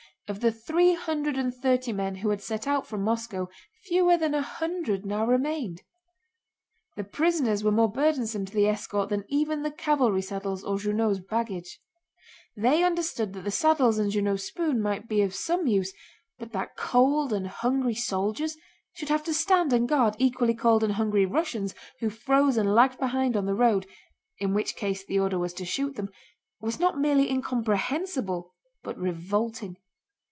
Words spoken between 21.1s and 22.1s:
Russians who